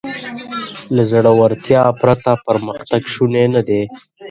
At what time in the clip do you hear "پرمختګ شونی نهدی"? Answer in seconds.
2.45-3.81